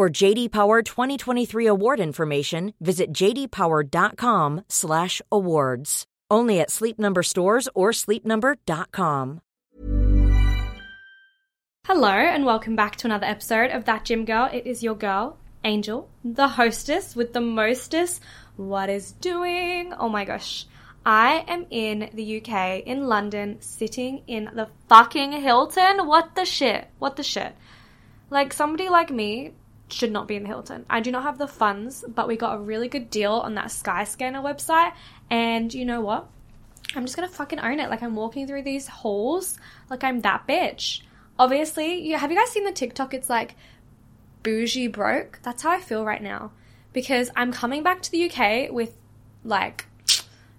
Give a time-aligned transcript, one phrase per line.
[0.00, 6.04] For JD Power 2023 award information, visit jdpower.com/awards.
[6.30, 9.42] Only at Sleep Number stores or sleepnumber.com.
[11.86, 14.48] Hello, and welcome back to another episode of That Gym Girl.
[14.50, 18.22] It is your girl, Angel, the hostess with the mostest.
[18.56, 19.92] What is doing?
[19.92, 20.64] Oh my gosh.
[21.04, 26.06] I am in the UK, in London, sitting in the fucking Hilton.
[26.06, 26.88] What the shit?
[26.98, 27.54] What the shit?
[28.30, 29.52] Like, somebody like me
[29.92, 30.86] should not be in the Hilton.
[30.88, 33.66] I do not have the funds, but we got a really good deal on that
[33.66, 34.92] Skyscanner website.
[35.30, 36.28] And you know what?
[36.94, 37.90] I'm just gonna fucking own it.
[37.90, 39.58] Like I'm walking through these halls,
[39.88, 41.02] like I'm that bitch.
[41.38, 43.14] Obviously, you have you guys seen the TikTok?
[43.14, 43.54] It's like
[44.42, 45.38] bougie broke.
[45.42, 46.52] That's how I feel right now
[46.92, 48.94] because I'm coming back to the UK with
[49.44, 49.86] like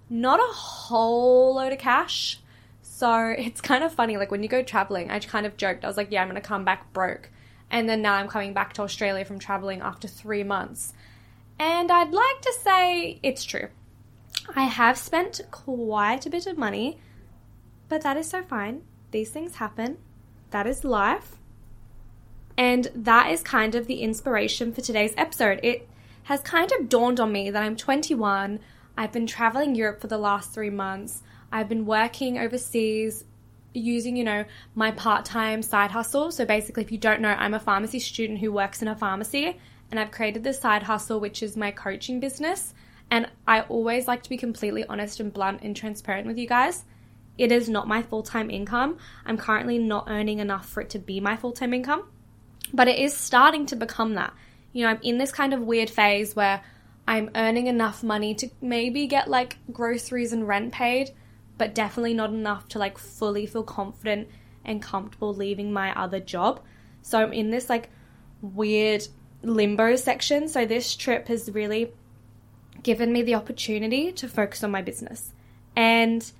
[0.08, 2.38] not a whole load of cash.
[2.82, 4.16] So it's kind of funny.
[4.16, 5.84] Like when you go traveling, I kind of joked.
[5.84, 7.30] I was like, yeah, I'm gonna come back broke
[7.72, 10.92] and then now I'm coming back to Australia from traveling after three months.
[11.58, 13.68] And I'd like to say it's true.
[14.54, 16.98] I have spent quite a bit of money,
[17.88, 18.82] but that is so fine.
[19.10, 19.96] These things happen.
[20.50, 21.36] That is life.
[22.58, 25.58] And that is kind of the inspiration for today's episode.
[25.62, 25.88] It
[26.24, 28.60] has kind of dawned on me that I'm 21.
[28.98, 31.22] I've been traveling Europe for the last three months.
[31.50, 33.24] I've been working overseas
[33.74, 34.44] using, you know,
[34.74, 36.30] my part time side hustle.
[36.30, 39.58] So basically, if you don't know, I'm a pharmacy student who works in a pharmacy,
[39.90, 42.74] and I've created this side hustle, which is my coaching business.
[43.10, 46.84] And I always like to be completely honest and blunt and transparent with you guys.
[47.36, 48.98] It is not my full time income.
[49.26, 52.04] I'm currently not earning enough for it to be my full time income,
[52.72, 54.32] but it is starting to become that.
[54.72, 56.62] You know, I'm in this kind of weird phase where
[57.06, 61.10] I'm earning enough money to maybe get like groceries and rent paid,
[61.58, 64.28] but definitely not enough to like fully feel confident
[64.64, 66.60] and comfortable leaving my other job.
[67.02, 67.90] So I'm in this like
[68.40, 69.06] weird
[69.42, 70.48] limbo section.
[70.48, 71.92] So this trip has really
[72.82, 75.32] given me the opportunity to focus on my business.
[75.76, 76.30] And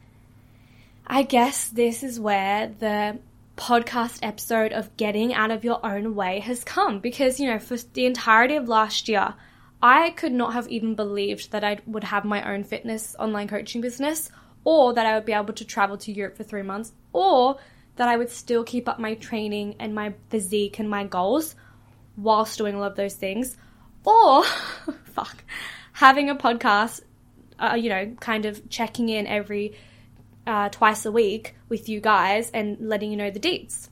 [1.07, 3.19] I guess this is where the
[3.57, 7.77] podcast episode of getting out of your own way has come because, you know, for
[7.77, 9.35] the entirety of last year,
[9.83, 13.81] I could not have even believed that I would have my own fitness online coaching
[13.81, 14.31] business
[14.65, 17.59] or that I would be able to travel to Europe for three months or
[17.97, 21.55] that I would still keep up my training and my physique and my goals
[22.17, 23.57] whilst doing all of those things
[24.05, 24.45] or,
[25.05, 25.45] fuck,
[25.93, 27.03] having a podcast,
[27.59, 29.77] uh, you know, kind of checking in every
[30.47, 33.89] uh, twice a week with you guys and letting you know the deets.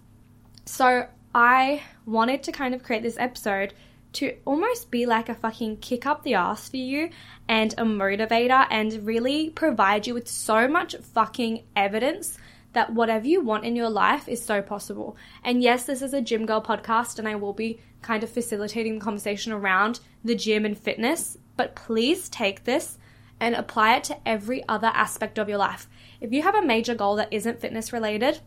[0.66, 3.74] So I wanted to kind of create this episode
[4.12, 7.10] to almost be like a fucking kick up the ass for you
[7.48, 12.38] and a motivator and really provide you with so much fucking evidence
[12.72, 15.16] that whatever you want in your life is so possible.
[15.42, 18.94] And yes, this is a gym girl podcast and I will be kind of facilitating
[18.94, 22.98] the conversation around the gym and fitness, but please take this
[23.40, 25.88] and apply it to every other aspect of your life.
[26.20, 28.40] If you have a major goal that isn't fitness related,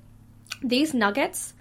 [0.61, 1.53] these nuggets,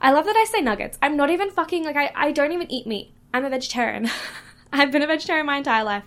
[0.00, 0.98] I love that I say nuggets.
[1.02, 3.12] I'm not even fucking like I, I don't even eat meat.
[3.32, 4.10] I'm a vegetarian.
[4.72, 6.04] I've been a vegetarian my entire life.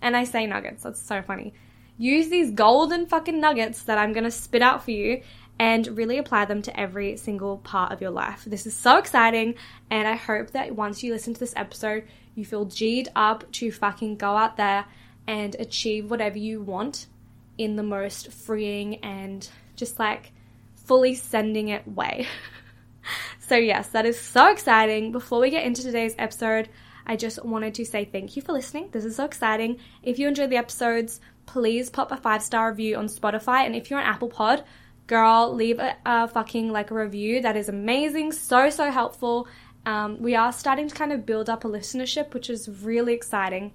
[0.00, 0.82] And I say nuggets.
[0.82, 1.54] That's so funny.
[1.96, 5.22] Use these golden fucking nuggets that I'm going to spit out for you
[5.58, 8.44] and really apply them to every single part of your life.
[8.44, 9.54] This is so exciting.
[9.90, 12.04] And I hope that once you listen to this episode,
[12.34, 14.86] you feel G'd up to fucking go out there
[15.26, 17.06] and achieve whatever you want
[17.56, 20.32] in the most freeing and just like
[20.74, 22.26] fully sending it way.
[23.46, 25.12] so, yes, that is so exciting.
[25.12, 26.68] Before we get into today's episode,
[27.06, 28.88] I just wanted to say thank you for listening.
[28.90, 29.78] This is so exciting.
[30.02, 33.66] If you enjoy the episodes, please pop a five star review on Spotify.
[33.66, 34.64] And if you're on Apple Pod,
[35.06, 37.42] girl, leave a, a fucking like a review.
[37.42, 38.32] That is amazing.
[38.32, 39.46] So, so helpful.
[39.84, 43.72] Um, we are starting to kind of build up a listenership, which is really exciting.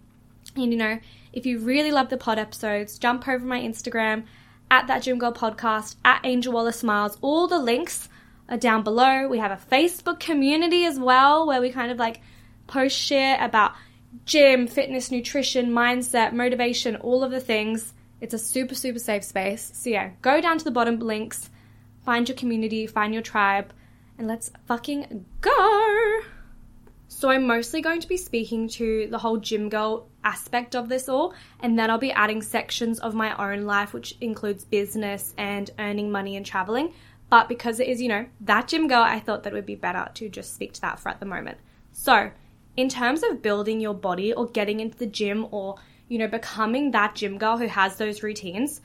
[0.55, 0.99] And you know,
[1.31, 4.25] if you really love the pod episodes, jump over my Instagram
[4.71, 7.17] at that Gym Girl podcast at Angel Wallace Miles.
[7.21, 8.09] All the links
[8.49, 9.27] Uh, down below.
[9.27, 12.19] We have a Facebook community as well where we kind of like
[12.65, 13.73] post share about
[14.25, 17.93] gym, fitness, nutrition, mindset, motivation, all of the things.
[18.21, 19.71] It's a super, super safe space.
[19.75, 21.51] So, yeah, go down to the bottom links,
[22.03, 23.71] find your community, find your tribe,
[24.17, 26.19] and let's fucking go.
[27.07, 31.07] So, I'm mostly going to be speaking to the whole gym girl aspect of this
[31.07, 35.69] all, and then I'll be adding sections of my own life, which includes business and
[35.77, 36.93] earning money and traveling.
[37.29, 39.75] But because it is, you know, that gym girl, I thought that it would be
[39.75, 41.59] better to just speak to that for at the moment.
[41.91, 42.31] So,
[42.75, 45.75] in terms of building your body or getting into the gym or,
[46.07, 48.81] you know, becoming that gym girl who has those routines,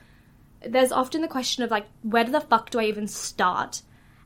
[0.61, 3.81] there's often the question of like, where the fuck do I even start?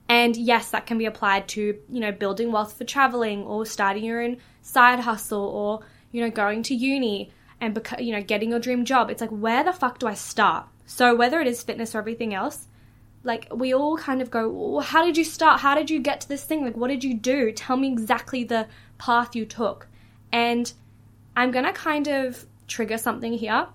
[0.07, 4.03] And yes, that can be applied to, you know, building wealth for traveling or starting
[4.03, 5.81] your own side hustle or,
[6.11, 7.31] you know, going to uni
[7.61, 9.09] and, beca- you know, getting your dream job.
[9.09, 10.65] It's like, where the fuck do I start?
[10.85, 12.67] So whether it is fitness or everything else,
[13.23, 15.59] like we all kind of go, well, how did you start?
[15.59, 16.63] How did you get to this thing?
[16.63, 17.51] Like, what did you do?
[17.51, 18.67] Tell me exactly the
[18.97, 19.87] path you took.
[20.31, 20.71] And
[21.35, 23.67] I'm going to kind of trigger something here.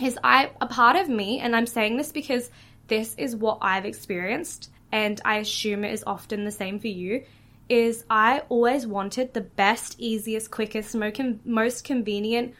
[0.00, 2.50] Is I, a part of me, and I'm saying this because
[2.88, 7.24] this is what I've experienced, and I assume it is often the same for you,
[7.68, 10.96] is I always wanted the best, easiest, quickest,
[11.44, 12.54] most convenient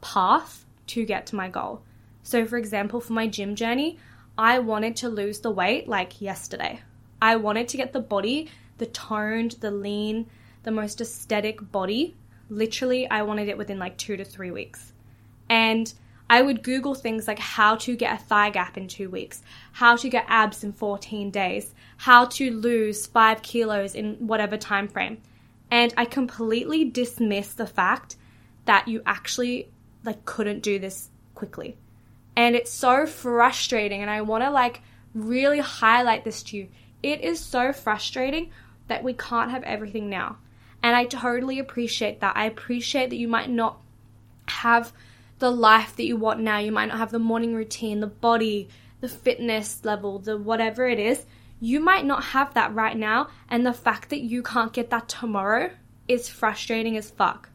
[0.00, 1.82] path to get to my goal.
[2.22, 3.98] So, for example, for my gym journey,
[4.36, 6.80] I wanted to lose the weight like yesterday.
[7.22, 10.26] I wanted to get the body, the toned, the lean,
[10.64, 12.16] the most aesthetic body.
[12.48, 14.92] Literally, I wanted it within like two to three weeks.
[15.48, 15.92] And
[16.28, 19.42] I would Google things like how to get a thigh gap in two weeks,
[19.72, 24.88] how to get abs in 14 days, how to lose five kilos in whatever time
[24.88, 25.20] frame.
[25.70, 28.16] And I completely dismissed the fact
[28.64, 29.70] that you actually
[30.02, 31.76] like couldn't do this quickly.
[32.36, 34.02] And it's so frustrating.
[34.02, 34.82] And I want to like
[35.14, 36.68] really highlight this to you.
[37.02, 38.50] It is so frustrating
[38.88, 40.38] that we can't have everything now.
[40.82, 42.36] And I totally appreciate that.
[42.36, 43.78] I appreciate that you might not
[44.48, 44.92] have
[45.38, 46.58] the life that you want now.
[46.58, 48.68] You might not have the morning routine, the body,
[49.00, 51.24] the fitness level, the whatever it is.
[51.60, 53.28] You might not have that right now.
[53.48, 55.70] And the fact that you can't get that tomorrow
[56.08, 57.48] is frustrating as fuck.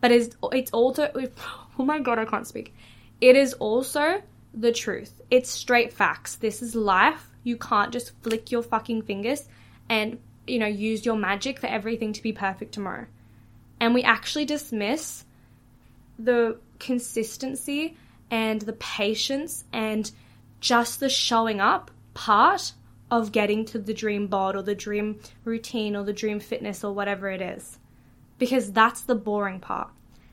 [0.00, 1.10] But it's, it's also,
[1.78, 2.74] oh my god, I can't speak.
[3.22, 4.20] It is also
[4.52, 5.22] the truth.
[5.30, 6.34] It's straight facts.
[6.34, 7.30] This is life.
[7.44, 9.48] You can't just flick your fucking fingers
[9.88, 13.06] and, you know, use your magic for everything to be perfect tomorrow.
[13.78, 15.24] And we actually dismiss
[16.18, 17.96] the consistency
[18.28, 20.10] and the patience and
[20.58, 22.72] just the showing up part
[23.08, 26.92] of getting to the dream bod or the dream routine or the dream fitness or
[26.92, 27.78] whatever it is.
[28.38, 29.90] Because that's the boring part.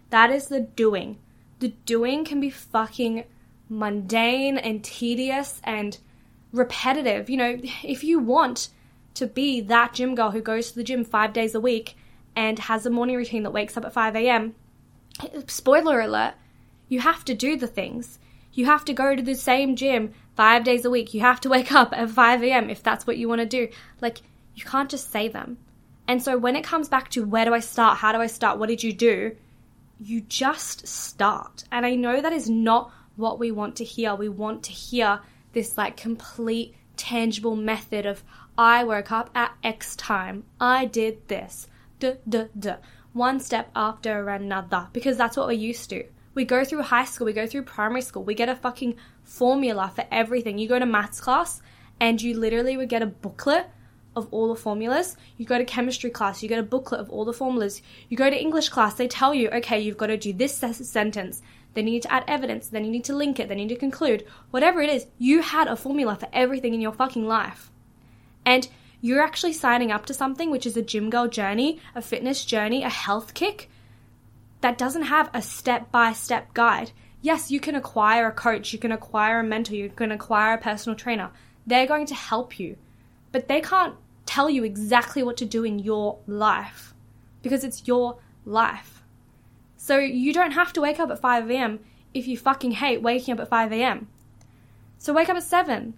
[0.10, 1.20] That is the doing
[1.60, 3.26] the doing can be fucking
[3.70, 5.98] mundane and tedious and
[6.52, 7.30] repetitive.
[7.30, 8.70] You know, if you want
[9.16, 11.96] to be that gym girl who goes to the gym five days a week
[12.36, 14.56] and has a morning routine that wakes up at 5 a.m.,
[15.48, 16.36] spoiler alert,
[16.88, 18.20] you have to do the things.
[18.54, 21.14] You have to go to the same gym five days a week.
[21.14, 22.70] You have to wake up at 5 a.m.
[22.70, 23.68] if that's what you want to do.
[24.02, 24.22] Like,
[24.56, 25.58] you can't just say them.
[26.08, 28.00] And so when it comes back to where do I start?
[28.00, 28.58] How do I start?
[28.58, 29.36] What did you do?
[30.00, 31.64] You just start.
[31.72, 34.16] And I know that is not what we want to hear.
[34.16, 35.20] We want to hear
[35.54, 38.24] this like complete tangible method of
[38.58, 41.68] I woke up at X time, I did this,
[42.00, 42.78] duh, duh, duh,
[43.14, 46.04] one step after another, because that's what we're used to.
[46.34, 49.92] We go through high school, we go through primary school, we get a fucking formula
[49.96, 50.58] for everything.
[50.58, 51.62] You go to maths class
[52.02, 53.70] and you literally would get a booklet
[54.16, 55.16] of all the formulas.
[55.38, 57.82] You go to chemistry class, you get a booklet of all the formulas.
[58.10, 61.42] You go to English class, they tell you, okay, you've got to do this sentence.
[61.74, 62.68] Then you need to add evidence.
[62.68, 63.48] Then you need to link it.
[63.48, 64.26] Then you need to conclude.
[64.52, 67.72] Whatever it is, you had a formula for everything in your fucking life.
[68.46, 68.68] And
[69.02, 72.84] you're actually signing up to something which is a gym girl journey, a fitness journey,
[72.84, 73.70] a health kick
[74.62, 76.92] that doesn't have a step by step guide.
[77.22, 80.62] Yes, you can acquire a coach, you can acquire a mentor, you can acquire a
[80.62, 81.32] personal trainer.
[81.68, 82.78] They're going to help you,
[83.32, 83.96] but they can't
[84.26, 86.94] tell you exactly what to do in your life
[87.42, 89.04] because it's your life.
[89.78, 91.80] So you don't have to wake up at 5 a.m.
[92.14, 94.08] if you fucking hate waking up at 5 a.m.
[94.98, 95.96] So wake up at 7,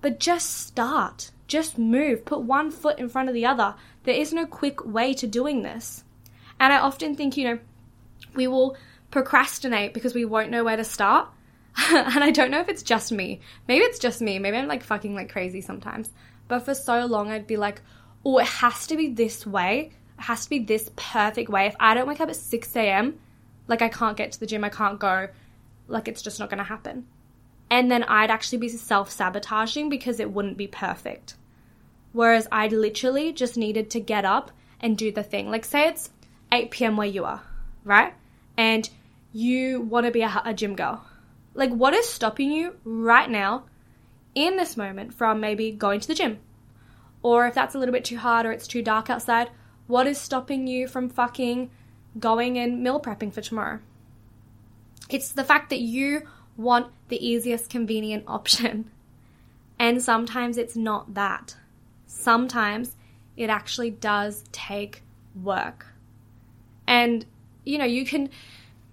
[0.00, 1.30] but just start.
[1.46, 2.24] Just move.
[2.24, 3.74] Put one foot in front of the other.
[4.04, 6.04] There is no quick way to doing this.
[6.58, 7.58] And I often think, you know,
[8.34, 8.76] we will
[9.10, 11.28] procrastinate because we won't know where to start.
[11.90, 13.40] and I don't know if it's just me.
[13.68, 14.38] Maybe it's just me.
[14.38, 16.10] Maybe I'm like fucking like crazy sometimes.
[16.48, 17.80] But for so long, I'd be like,
[18.24, 19.92] oh, it has to be this way.
[20.18, 21.66] It has to be this perfect way.
[21.66, 23.18] If I don't wake up at 6 a.m.,
[23.66, 25.28] like I can't get to the gym, I can't go,
[25.88, 27.06] like it's just not going to happen.
[27.70, 31.34] And then I'd actually be self sabotaging because it wouldn't be perfect.
[32.12, 35.50] Whereas I literally just needed to get up and do the thing.
[35.50, 36.10] Like, say it's
[36.52, 36.96] 8 p.m.
[36.96, 37.42] where you are,
[37.82, 38.14] right?
[38.56, 38.88] And
[39.32, 41.04] you want to be a, a gym girl.
[41.54, 43.64] Like, what is stopping you right now
[44.34, 46.38] in this moment from maybe going to the gym?
[47.22, 49.50] Or if that's a little bit too hard or it's too dark outside,
[49.86, 51.70] what is stopping you from fucking
[52.18, 53.80] going and meal prepping for tomorrow?
[55.08, 56.22] It's the fact that you
[56.56, 58.90] want the easiest convenient option.
[59.78, 61.56] And sometimes it's not that
[62.06, 62.96] sometimes
[63.36, 65.02] it actually does take
[65.40, 65.86] work.
[66.86, 67.24] And,
[67.64, 68.30] you know, you can,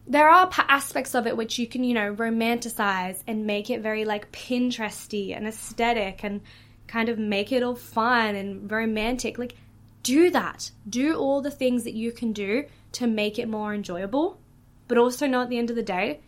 [0.08, 4.05] there are aspects of it which you can, you know, romanticize and make it very
[4.05, 6.41] like Pinteresty and aesthetic and
[6.88, 9.38] kind of make it all fun and romantic.
[9.38, 9.55] Like,
[10.03, 10.72] do that.
[10.89, 14.39] Do all the things that you can do to make it more enjoyable.
[14.88, 16.20] But also know at the end of the day,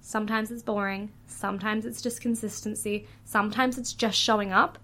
[0.00, 4.78] sometimes it's boring, sometimes it's just consistency, sometimes it's just showing up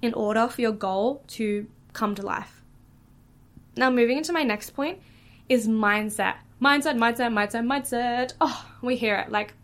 [0.00, 2.62] in order for your goal to come to life.
[3.76, 5.00] Now, moving into my next point
[5.48, 6.36] is mindset.
[6.60, 8.32] Mindset, mindset, mindset, mindset.
[8.40, 9.30] Oh, we hear it.
[9.30, 9.54] Like,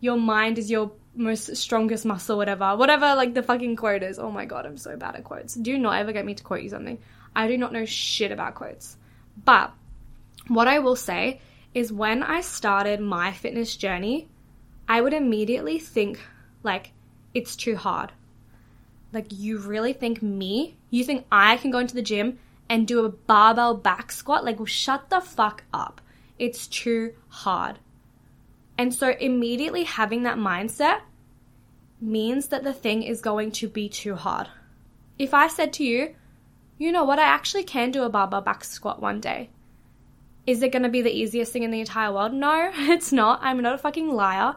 [0.00, 2.76] your mind is your most strongest muscle, whatever.
[2.76, 4.18] Whatever, like, the fucking quote is.
[4.18, 5.54] Oh my god, I'm so bad at quotes.
[5.54, 6.98] Do not ever get me to quote you something.
[7.34, 8.96] I do not know shit about quotes.
[9.44, 9.72] But,
[10.48, 11.40] what I will say
[11.74, 14.28] is when I started my fitness journey,
[14.88, 16.20] I would immediately think,
[16.62, 16.92] like,
[17.34, 18.12] it's too hard
[19.12, 20.76] like, you really think me?
[20.90, 24.44] You think I can go into the gym and do a barbell back squat?
[24.44, 26.00] Like, well, shut the fuck up.
[26.42, 27.78] It's too hard.
[28.76, 31.02] And so, immediately having that mindset
[32.00, 34.48] means that the thing is going to be too hard.
[35.20, 36.16] If I said to you,
[36.78, 39.50] you know what, I actually can do a barbell back squat one day.
[40.44, 42.34] Is it going to be the easiest thing in the entire world?
[42.34, 43.38] No, it's not.
[43.40, 44.56] I'm not a fucking liar.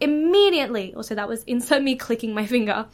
[0.00, 2.86] Immediately, oh, also that was insert me clicking my finger.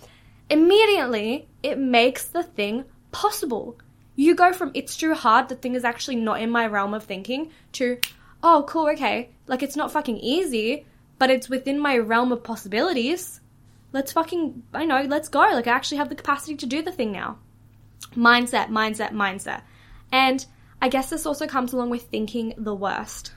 [0.51, 3.79] Immediately, it makes the thing possible
[4.17, 7.05] you go from it's too hard, the thing is actually not in my realm of
[7.05, 7.99] thinking, to,
[8.43, 9.31] oh, cool, okay.
[9.47, 10.87] Like, it's not fucking easy,
[11.19, 13.41] but it's within my realm of possibilities.
[13.93, 15.41] Let's fucking, I know, let's go.
[15.41, 17.39] Like, I actually have the capacity to do the thing now.
[18.15, 19.63] Mindset, mindset, mindset.
[20.13, 20.45] And
[20.81, 23.33] I guess this also comes along with thinking the worst.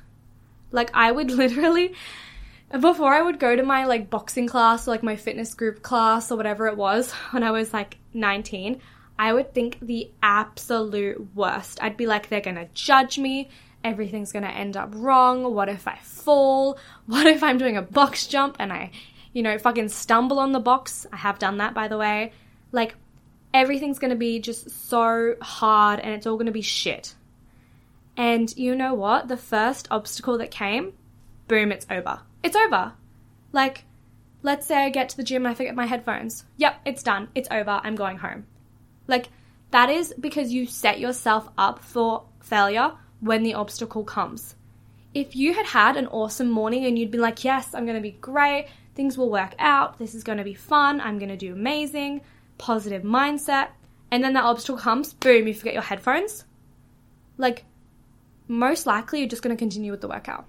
[0.71, 1.95] Like, I would literally
[2.71, 6.31] before I would go to my like boxing class or like my fitness group class
[6.31, 8.81] or whatever it was when I was like 19,
[9.19, 11.81] I would think the absolute worst.
[11.81, 13.49] I'd be like, they're gonna judge me.
[13.83, 15.53] Everything's gonna end up wrong.
[15.53, 16.77] What if I fall?
[17.05, 18.91] What if I'm doing a box jump and I,
[19.31, 21.07] you know, fucking stumble on the box?
[21.11, 22.33] I have done that, by the way.
[22.73, 22.95] Like,
[23.53, 27.15] everything's gonna be just so hard and it's all gonna be shit.
[28.17, 29.29] And you know what?
[29.29, 30.93] The first obstacle that came,
[31.47, 32.19] boom, it's over.
[32.43, 32.93] It's over.
[33.51, 33.85] Like,
[34.43, 36.45] let's say I get to the gym and I forget my headphones.
[36.57, 37.29] Yep, it's done.
[37.35, 37.81] It's over.
[37.83, 38.45] I'm going home.
[39.07, 39.29] Like,
[39.71, 44.55] that is because you set yourself up for failure when the obstacle comes.
[45.13, 48.01] If you had had an awesome morning and you'd been like, yes, I'm going to
[48.01, 51.37] be great, things will work out, this is going to be fun, I'm going to
[51.37, 52.21] do amazing,
[52.57, 53.69] positive mindset,
[54.11, 56.45] and then that obstacle comes, boom, you forget your headphones.
[57.37, 57.65] Like,
[58.47, 60.45] most likely you're just going to continue with the workout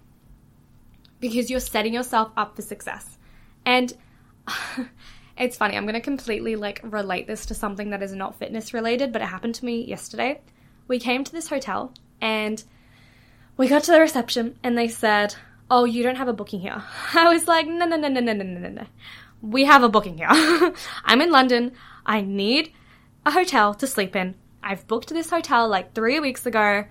[1.20, 3.18] because you're setting yourself up for success.
[3.64, 3.92] And
[5.38, 8.74] it's funny, I'm going to completely like relate this to something that is not fitness
[8.74, 10.40] related, but it happened to me yesterday.
[10.86, 12.62] We came to this hotel and
[13.56, 15.34] we got to the reception and they said,
[15.70, 16.82] "Oh, you don't have a booking here."
[17.14, 18.86] I was like, "No, no, no, no, no, no, no, no.
[19.42, 20.28] We have a booking here.
[21.04, 21.72] I'm in London.
[22.06, 22.72] I need
[23.26, 24.34] a hotel to sleep in.
[24.62, 26.84] I've booked this hotel like 3 weeks ago.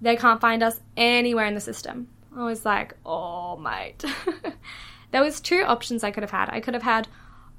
[0.00, 4.04] They can't find us anywhere in the system." I was like, "Oh, mate."
[5.10, 6.48] there was two options I could have had.
[6.50, 7.08] I could have had,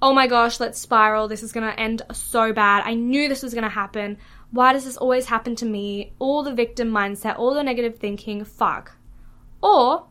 [0.01, 1.28] "Oh my gosh, let's spiral.
[1.28, 2.84] This is going to end so bad.
[2.86, 4.18] I knew this was going to happen.
[4.51, 6.13] Why does this always happen to me?
[6.20, 8.98] All the victim mindset, all the negative thinking, fuck.
[9.62, 10.08] Or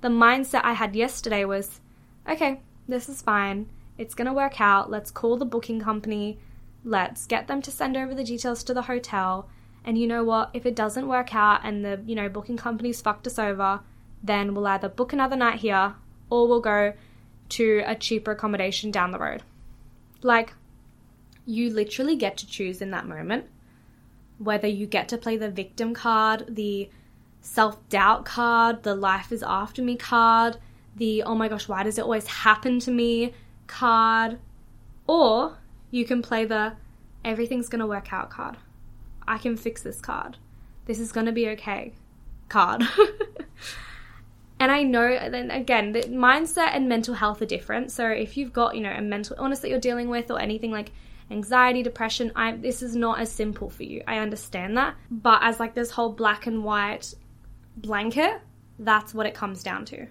[0.00, 1.80] the mindset I had yesterday was,
[2.28, 3.68] okay, this is fine.
[3.96, 4.90] It's going to work out.
[4.90, 6.38] Let's call the booking company.
[6.84, 9.48] Let's get them to send over the details to the hotel.
[9.84, 10.50] And you know what?
[10.52, 13.80] If it doesn't work out and the, you know, booking company's fucked us over,
[14.22, 15.94] then we'll either book another night here
[16.28, 16.92] or we'll go
[17.50, 19.42] to a cheaper accommodation down the road.
[20.22, 20.52] Like,
[21.46, 23.46] you literally get to choose in that moment
[24.40, 26.88] whether you get to play the victim card, the
[27.42, 30.56] self doubt card, the life is after me card,
[30.96, 33.34] the oh my gosh, why does it always happen to me
[33.66, 34.38] card,
[35.06, 35.58] or
[35.90, 36.72] you can play the
[37.22, 38.56] everything's gonna work out card.
[39.30, 40.36] I can fix this card.
[40.86, 41.92] This is gonna be okay
[42.48, 42.82] card.
[44.60, 47.92] and I know, then again, the mindset and mental health are different.
[47.92, 50.72] So if you've got, you know, a mental illness that you're dealing with or anything
[50.72, 50.90] like
[51.30, 54.02] anxiety, depression, I this is not as simple for you.
[54.06, 54.96] I understand that.
[55.10, 57.14] But as like this whole black and white
[57.76, 58.42] blanket,
[58.78, 60.06] that's what it comes down to.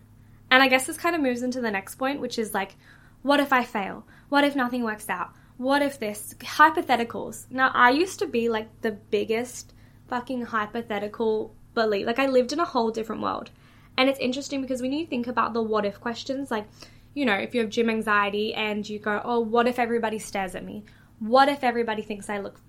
[0.52, 2.76] And I guess this kind of moves into the next point, which is like,
[3.22, 4.06] what if I fail?
[4.30, 5.34] What if nothing works out?
[5.60, 6.36] What if this?
[6.40, 7.46] Hypotheticals.
[7.52, 9.74] Now, I used to be like the biggest
[10.08, 12.08] fucking hypothetical belief.
[12.08, 13.52] Like, I lived in a whole different world.
[13.98, 16.66] And it's interesting because when you think about the what if questions, like,
[17.14, 20.56] you know, if you have gym anxiety and you go, oh, what if everybody stares
[20.56, 20.86] at me?
[21.20, 22.62] What if everybody thinks I look,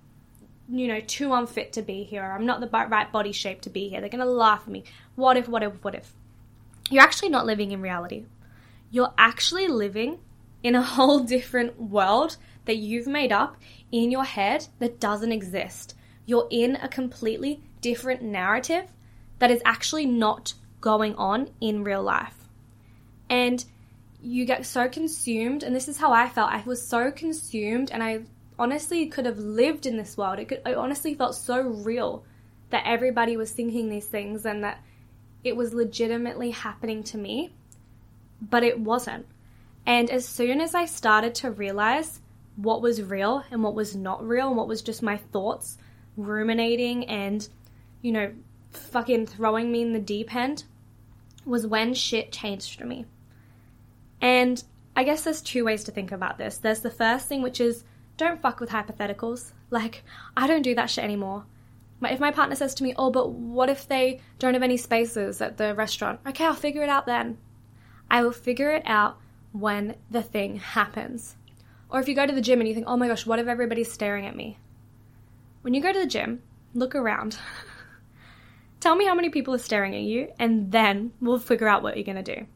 [0.67, 2.25] you know, too unfit to be here?
[2.25, 4.01] I'm not the right body shape to be here.
[4.01, 4.83] They're going to laugh at me.
[5.15, 6.11] What if, what if, what if?
[6.89, 8.25] You're actually not living in reality.
[8.89, 10.19] You're actually living
[10.61, 13.57] in a whole different world that you've made up
[13.91, 15.95] in your head that doesn't exist.
[16.25, 18.85] You're in a completely different narrative
[19.39, 22.47] that is actually not going on in real life.
[23.29, 23.63] And
[24.21, 26.51] you get so consumed, and this is how I felt.
[26.51, 28.21] I was so consumed, and I
[28.59, 30.37] honestly could have lived in this world.
[30.37, 32.23] It, could, it honestly felt so real
[32.69, 34.83] that everybody was thinking these things and that
[35.43, 37.53] it was legitimately happening to me,
[38.41, 39.25] but it wasn't.
[39.85, 42.19] And as soon as I started to realize
[42.61, 45.77] what was real and what was not real, and what was just my thoughts
[46.17, 47.47] ruminating and,
[48.01, 48.31] you know,
[48.71, 50.63] fucking throwing me in the deep end,
[51.45, 53.05] was when shit changed for me.
[54.21, 54.63] And
[54.95, 56.57] I guess there's two ways to think about this.
[56.57, 57.83] There's the first thing, which is
[58.17, 59.53] don't fuck with hypotheticals.
[59.69, 60.03] Like,
[60.37, 61.45] I don't do that shit anymore.
[62.03, 65.41] If my partner says to me, oh, but what if they don't have any spaces
[65.41, 66.19] at the restaurant?
[66.27, 67.37] Okay, I'll figure it out then.
[68.09, 69.17] I will figure it out
[69.51, 71.35] when the thing happens.
[71.91, 73.47] Or if you go to the gym and you think, oh my gosh, what if
[73.47, 74.57] everybody's staring at me?
[75.61, 76.41] When you go to the gym,
[76.73, 77.37] look around.
[78.79, 81.97] Tell me how many people are staring at you, and then we'll figure out what
[81.97, 82.47] you're gonna do.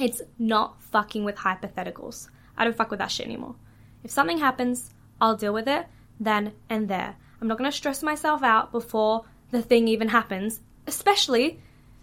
[0.00, 2.28] It's not fucking with hypotheticals.
[2.56, 3.54] I don't fuck with that shit anymore.
[4.02, 4.90] If something happens,
[5.20, 5.86] I'll deal with it
[6.18, 7.16] then and there.
[7.40, 11.60] I'm not to stress myself out before the thing even happens, especially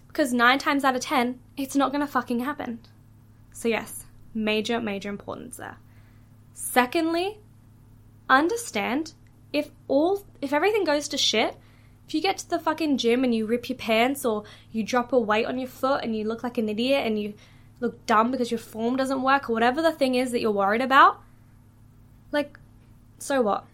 [0.08, 2.80] because nine times out of ten, it's not to fucking happen.
[3.52, 5.78] So, yes, major, major importance there.
[6.54, 7.38] Secondly,
[8.30, 9.12] understand
[9.52, 11.56] if all if everything goes to shit,
[12.06, 15.12] if you get to the fucking gym and you rip your pants or you drop
[15.12, 17.34] a weight on your foot and you look like an idiot and you
[17.80, 20.80] look dumb because your form doesn't work or whatever the thing is that you're worried
[20.80, 21.20] about,
[22.30, 22.58] like,
[23.18, 23.64] so what?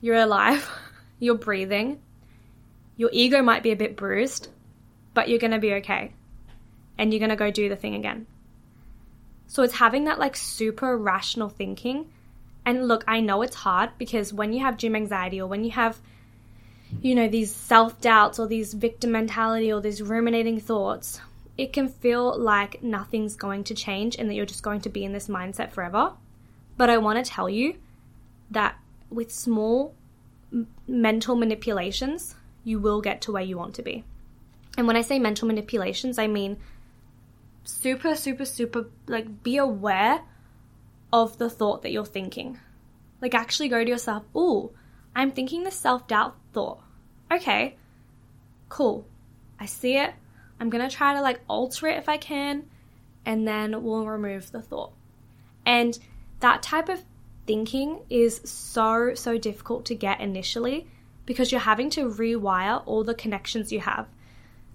[0.00, 0.68] You're alive,
[1.18, 2.00] you're breathing,
[2.96, 4.48] your ego might be a bit bruised,
[5.14, 6.12] but you're gonna be okay.
[6.98, 8.26] And you're gonna go do the thing again.
[9.50, 12.08] So it's having that like super rational thinking.
[12.64, 15.72] And look, I know it's hard because when you have gym anxiety or when you
[15.72, 15.98] have,
[17.02, 21.20] you know, these self doubts or these victim mentality or these ruminating thoughts,
[21.58, 25.04] it can feel like nothing's going to change and that you're just going to be
[25.04, 26.12] in this mindset forever.
[26.76, 27.74] But I want to tell you
[28.52, 28.76] that
[29.10, 29.96] with small
[30.86, 34.04] mental manipulations, you will get to where you want to be.
[34.78, 36.56] And when I say mental manipulations, I mean
[37.70, 40.22] super, super, super, like, be aware
[41.12, 42.58] of the thought that you're thinking.
[43.20, 44.70] Like, actually go to yourself, ooh,
[45.14, 46.82] I'm thinking this self doubt thought.
[47.32, 47.76] Okay,
[48.68, 49.06] cool.
[49.58, 50.14] I see it.
[50.58, 52.64] I'm gonna try to like alter it if I can,
[53.24, 54.92] and then we'll remove the thought.
[55.64, 55.98] And
[56.40, 57.04] that type of
[57.46, 60.86] thinking is so, so difficult to get initially
[61.26, 64.08] because you're having to rewire all the connections you have.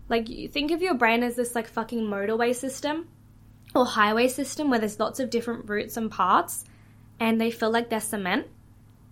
[0.07, 3.07] Like, you think of your brain as this like fucking motorway system
[3.73, 6.65] or highway system where there's lots of different routes and parts
[7.19, 8.47] and they feel like they're cement.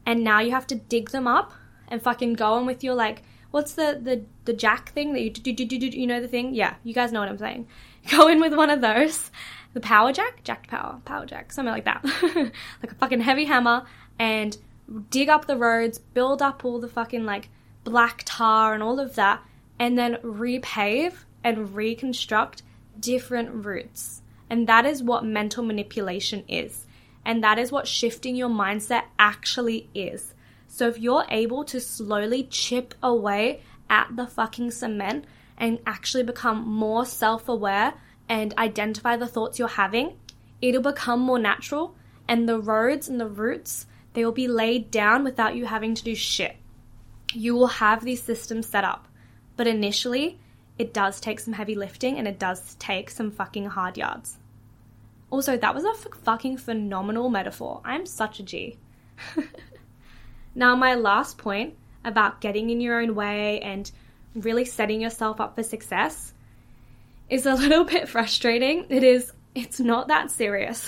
[0.05, 1.53] And now you have to dig them up
[1.87, 5.29] and fucking go on with your like what's the the the jack thing that you
[5.29, 6.55] do, do, do, do, you know the thing?
[6.55, 7.67] Yeah, you guys know what I'm saying.
[8.09, 9.31] Go in with one of those,
[9.73, 12.03] the power jack, jack power, power jack, something like that,
[12.83, 13.85] like a fucking heavy hammer,
[14.19, 14.57] and
[15.11, 17.49] dig up the roads, build up all the fucking like
[17.83, 19.41] black tar and all of that,
[19.83, 21.11] and then repave
[21.43, 22.63] and reconstruct
[22.97, 24.21] different routes.
[24.49, 26.85] And that is what mental manipulation is.
[27.25, 30.35] And that is what shifting your mindset actually is.
[30.69, 35.25] So if you're able to slowly chip away at the fucking cement
[35.57, 37.95] and actually become more self aware
[38.29, 40.17] and identify the thoughts you're having,
[40.61, 41.93] it'll become more natural
[42.25, 46.03] and the roads and the routes they will be laid down without you having to
[46.05, 46.55] do shit.
[47.33, 49.09] You will have these systems set up.
[49.55, 50.39] But initially,
[50.77, 54.37] it does take some heavy lifting and it does take some fucking hard yards.
[55.29, 57.81] Also, that was a f- fucking phenomenal metaphor.
[57.83, 58.77] I'm such a G.
[60.55, 63.89] now, my last point about getting in your own way and
[64.35, 66.33] really setting yourself up for success
[67.29, 68.85] is a little bit frustrating.
[68.89, 70.87] It is, it's not that serious.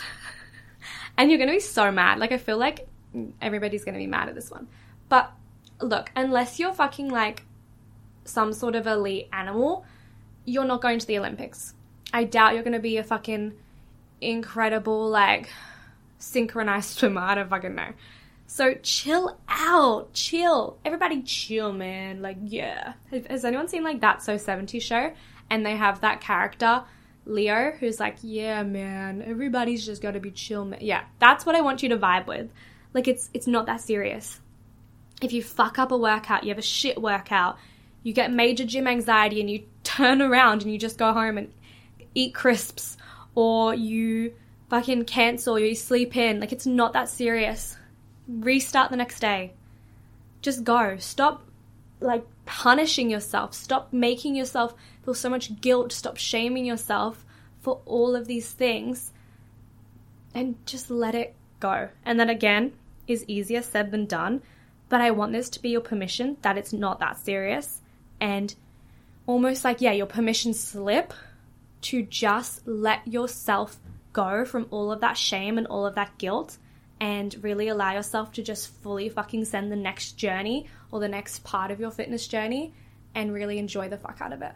[1.17, 2.19] and you're going to be so mad.
[2.19, 2.87] Like, I feel like
[3.41, 4.67] everybody's going to be mad at this one.
[5.09, 5.31] But
[5.81, 7.44] look, unless you're fucking like
[8.25, 9.85] some sort of elite animal,
[10.43, 11.73] you're not going to the Olympics.
[12.11, 13.53] I doubt you're going to be a fucking
[14.21, 15.49] incredible, like,
[16.17, 17.21] synchronized swimmer.
[17.21, 17.93] I don't fucking know.
[18.47, 20.77] So chill out, chill.
[20.85, 22.21] Everybody chill, man.
[22.21, 22.93] Like, yeah.
[23.29, 25.13] Has anyone seen like that So 70 show?
[25.49, 26.83] And they have that character,
[27.25, 30.79] Leo, who's like, yeah, man, everybody's just gotta be chill, man.
[30.81, 32.49] Yeah, that's what I want you to vibe with.
[32.93, 34.39] Like, it's it's not that serious.
[35.21, 37.57] If you fuck up a workout, you have a shit workout,
[38.05, 41.51] you get major gym anxiety, and you turn around and you just go home and
[42.13, 42.97] eat crisps,
[43.33, 44.33] or you
[44.69, 46.39] fucking cancel, or you sleep in.
[46.39, 47.75] Like, it's not that serious
[48.27, 49.53] restart the next day.
[50.41, 50.97] Just go.
[50.97, 51.47] Stop
[51.99, 53.53] like punishing yourself.
[53.53, 55.91] Stop making yourself feel so much guilt.
[55.91, 57.25] Stop shaming yourself
[57.61, 59.11] for all of these things
[60.33, 61.89] and just let it go.
[62.03, 62.73] And then again,
[63.07, 64.41] is easier said than done,
[64.89, 67.81] but I want this to be your permission that it's not that serious
[68.25, 68.55] and
[69.27, 71.13] almost like yeah, your permission slip
[71.81, 73.77] to just let yourself
[74.13, 76.57] go from all of that shame and all of that guilt
[76.99, 81.43] and really allow yourself to just fully fucking send the next journey or the next
[81.43, 82.73] part of your fitness journey
[83.13, 84.53] and really enjoy the fuck out of it.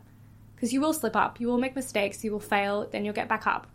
[0.56, 3.30] Because you will slip up, you will make mistakes, you will fail, then you'll get
[3.30, 3.68] back up.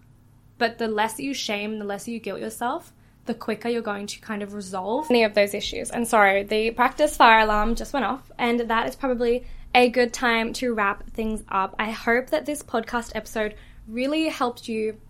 [0.59, 2.92] But the less you shame, the less you guilt yourself,
[3.26, 5.90] the quicker you're going to kind of resolve any of those issues.
[5.90, 10.12] And sorry, the practice fire alarm just went off, and that is probably a good
[10.12, 11.74] time to wrap things up.
[11.78, 13.54] I hope that this podcast episode
[13.88, 15.00] really helped you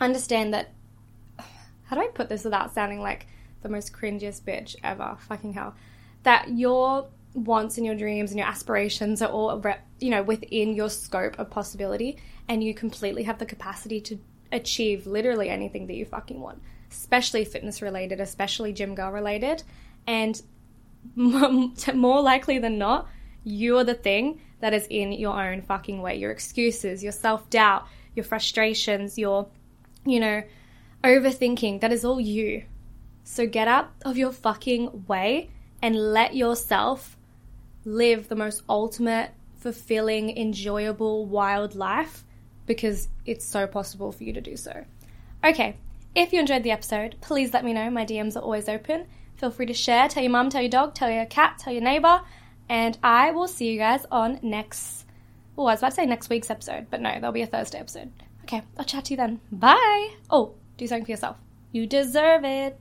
[0.00, 0.72] understand that
[1.84, 3.26] how do I put this without sounding like
[3.62, 5.16] the most cringiest bitch ever?
[5.28, 5.74] Fucking hell.
[6.22, 9.62] That your wants and your dreams and your aspirations are all,
[9.98, 14.18] you know, within your scope of possibility, and you completely have the capacity to
[14.52, 19.62] achieve literally anything that you fucking want, especially fitness related, especially gym girl related.
[20.06, 20.40] And
[21.16, 23.08] more likely than not,
[23.44, 26.16] you're the thing that is in your own fucking way.
[26.16, 29.48] Your excuses, your self doubt, your frustrations, your,
[30.04, 30.42] you know,
[31.02, 32.64] overthinking, that is all you.
[33.24, 35.50] So get out of your fucking way
[35.80, 37.16] and let yourself
[37.84, 42.24] live the most ultimate, fulfilling, enjoyable, wild life
[42.66, 44.84] because it's so possible for you to do so.
[45.44, 45.76] Okay,
[46.14, 47.90] if you enjoyed the episode, please let me know.
[47.90, 49.06] My DMs are always open.
[49.36, 51.82] Feel free to share, tell your mum, tell your dog, tell your cat, tell your
[51.82, 52.20] neighbor,
[52.68, 55.06] and I will see you guys on next.
[55.56, 57.78] Oh, I was about to say next week's episode, but no, there'll be a Thursday
[57.78, 58.10] episode.
[58.44, 59.40] Okay, I'll chat to you then.
[59.50, 60.10] Bye.
[60.30, 61.36] Oh, do something for yourself.
[61.72, 62.78] You deserve it.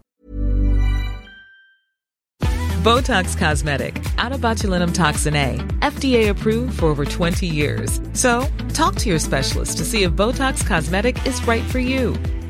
[2.81, 8.01] Botox Cosmetic, onabotulinumtoxinA, FDA approved for over 20 years.
[8.13, 12.15] So, talk to your specialist to see if Botox Cosmetic is right for you.